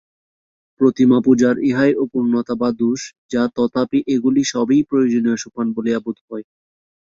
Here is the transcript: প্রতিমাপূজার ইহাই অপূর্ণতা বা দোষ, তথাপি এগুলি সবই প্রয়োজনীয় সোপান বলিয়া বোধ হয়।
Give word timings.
প্রতিমাপূজার 0.81 1.55
ইহাই 1.61 1.91
অপূর্ণতা 2.03 2.53
বা 2.55 2.69
দোষ, 2.79 3.01
তথাপি 3.57 3.99
এগুলি 4.15 4.41
সবই 4.45 4.79
প্রয়োজনীয় 4.89 5.37
সোপান 5.43 5.67
বলিয়া 5.75 5.99
বোধ 6.05 6.17
হয়। 6.27 6.45